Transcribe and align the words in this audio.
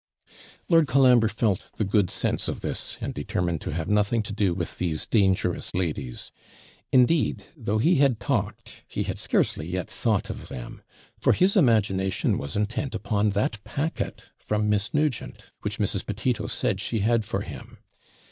Lord 0.67 0.87
Colambre 0.87 1.29
felt 1.29 1.69
the 1.75 1.83
good 1.85 2.09
sense 2.09 2.47
of 2.47 2.61
this, 2.61 2.97
and 3.01 3.13
determined 3.13 3.61
to 3.61 3.69
have 3.75 3.87
nothing 3.87 4.23
to 4.23 4.33
do 4.33 4.55
with 4.55 4.79
these 4.79 5.05
dangerous 5.05 5.75
ladies; 5.75 6.31
indeed, 6.91 7.43
though 7.55 7.77
he 7.77 7.97
had 7.97 8.19
talked, 8.19 8.83
he 8.87 9.03
had 9.03 9.19
scarcely 9.19 9.67
yet 9.67 9.87
thought 9.87 10.31
of 10.31 10.47
them; 10.47 10.81
for 11.19 11.33
his 11.33 11.55
imagination 11.55 12.39
was 12.39 12.55
intent 12.57 12.95
upon 12.95 13.29
that 13.37 13.63
packet 13.63 14.23
from 14.39 14.67
Miss 14.71 14.91
Nugent, 14.91 15.51
which 15.61 15.77
Mrs. 15.77 16.03
Petito 16.03 16.47
said 16.47 16.79
she 16.79 17.01
had 17.01 17.23
for 17.23 17.41
him. 17.41 17.77